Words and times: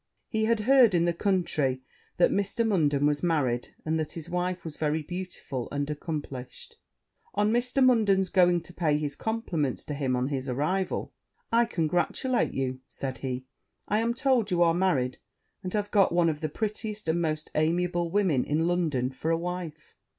He 0.29 0.45
had 0.45 0.61
heard 0.61 0.95
in 0.95 1.05
the 1.05 1.13
country 1.13 1.83
that 2.17 2.31
Mr. 2.31 2.65
Munden 2.67 3.05
was 3.05 3.21
married, 3.21 3.75
and 3.85 3.99
that 3.99 4.13
his 4.13 4.31
wife 4.31 4.63
was 4.63 4.75
very 4.75 5.03
beautiful 5.03 5.67
and 5.71 5.87
accomplished. 5.91 6.77
On 7.35 7.53
Mr. 7.53 7.85
Munden's 7.85 8.29
going 8.29 8.61
to 8.61 8.73
pay 8.73 8.97
his 8.97 9.15
compliments 9.15 9.83
to 9.83 9.93
him 9.93 10.15
on 10.15 10.29
his 10.29 10.49
arrival, 10.49 11.13
'I 11.51 11.65
congratulate 11.65 12.51
you,' 12.55 12.79
said 12.87 13.19
he; 13.19 13.45
'I 13.89 13.99
am 13.99 14.13
told 14.15 14.49
you 14.49 14.63
are 14.63 14.73
married, 14.73 15.19
and 15.61 15.71
have 15.73 15.91
got 15.91 16.11
one 16.11 16.29
of 16.29 16.41
the 16.41 16.49
prettiest 16.49 17.07
and 17.07 17.21
most 17.21 17.51
amiable 17.53 18.09
women 18.09 18.43
in 18.43 18.65
London 18.67 19.11
for 19.11 19.29
a 19.29 19.37
wife.' 19.37 19.97